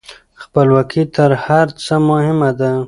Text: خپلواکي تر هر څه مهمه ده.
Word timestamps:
خپلواکي 0.41 1.03
تر 1.15 1.31
هر 1.45 1.67
څه 1.85 1.95
مهمه 2.09 2.49
ده. 2.59 2.71